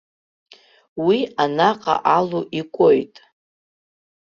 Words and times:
Уи 1.05 1.19
анаҟа 1.43 1.95
алу 2.17 2.41
икәоит. 2.59 3.15